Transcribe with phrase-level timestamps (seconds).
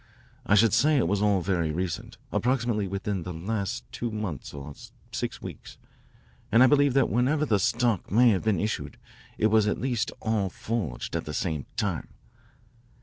[0.47, 4.73] I should say it was all very recent, approximately within the last two months or
[5.11, 5.77] six weeks,
[6.51, 8.97] and I believe that whenever the stock may have been issued
[9.37, 12.07] it at least was all forged at the same time.